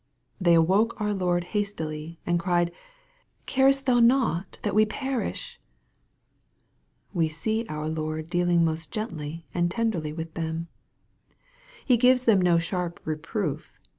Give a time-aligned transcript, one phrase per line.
[0.39, 2.71] They awoke our Lord hastily, and cried,"
[3.55, 5.59] Carest thou not that we perish?"
[7.13, 10.69] We see our Lord dealing most gently and tenderly with them.
[11.85, 13.77] He gives them no sharp reproof.